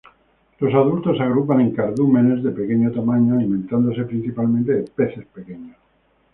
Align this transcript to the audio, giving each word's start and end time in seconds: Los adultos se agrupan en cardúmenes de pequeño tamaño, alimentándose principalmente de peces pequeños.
Los 0.57 0.73
adultos 0.73 1.15
se 1.15 1.21
agrupan 1.21 1.61
en 1.61 1.75
cardúmenes 1.75 2.41
de 2.43 2.49
pequeño 2.49 2.91
tamaño, 2.91 3.35
alimentándose 3.35 4.03
principalmente 4.05 4.71
de 4.73 4.81
peces 4.81 5.27
pequeños. 5.27 5.77